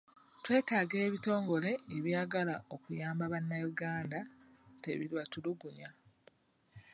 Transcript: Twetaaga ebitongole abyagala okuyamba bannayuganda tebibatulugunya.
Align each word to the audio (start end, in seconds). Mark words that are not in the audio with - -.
Twetaaga 0.43 0.95
ebitongole 1.07 1.71
abyagala 1.97 2.55
okuyamba 2.75 3.25
bannayuganda 3.33 4.19
tebibatulugunya. 4.83 5.89